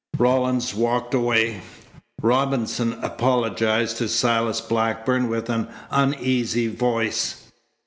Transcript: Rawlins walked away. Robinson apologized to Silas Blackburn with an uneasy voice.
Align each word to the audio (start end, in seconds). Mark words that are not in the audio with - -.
Rawlins 0.17 0.73
walked 0.73 1.13
away. 1.13 1.61
Robinson 2.23 2.93
apologized 3.03 3.97
to 3.97 4.07
Silas 4.07 4.59
Blackburn 4.59 5.29
with 5.29 5.47
an 5.47 5.67
uneasy 5.91 6.65
voice. 6.65 7.51